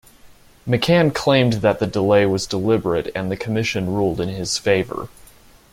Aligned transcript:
McCann 0.67 1.13
claimed 1.13 1.61
that 1.61 1.77
the 1.77 1.85
delay 1.85 2.25
was 2.25 2.47
deliberate 2.47 3.11
and 3.13 3.29
the 3.29 3.37
commission 3.37 3.93
ruled 3.93 4.19
in 4.19 4.29
his 4.29 4.57
favour. 4.57 5.09